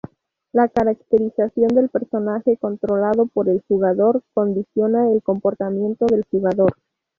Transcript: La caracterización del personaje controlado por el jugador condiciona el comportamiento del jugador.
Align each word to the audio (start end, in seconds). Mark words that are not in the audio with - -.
La 0.51 0.67
caracterización 0.67 1.67
del 1.75 1.89
personaje 1.89 2.57
controlado 2.57 3.27
por 3.27 3.49
el 3.49 3.61
jugador 3.67 4.23
condiciona 4.33 5.11
el 5.11 5.21
comportamiento 5.21 6.07
del 6.07 6.25
jugador. 6.31 6.73